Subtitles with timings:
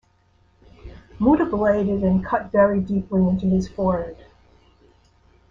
[1.19, 4.17] Muta bladed and cut very deeply into his forehead.